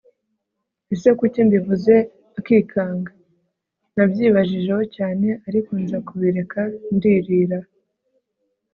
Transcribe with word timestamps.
ese 0.93 1.07
kuki 1.19 1.39
mbivuze 1.47 1.93
akiganga!? 2.39 3.11
nabyibajijeho 3.95 4.83
cyane 4.95 5.27
ariko 5.47 5.69
nza 5.81 5.97
kubireka 6.07 6.61
ndirira 6.95 7.59